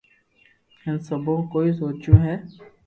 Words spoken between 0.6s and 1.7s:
ھين سبو ڪوئي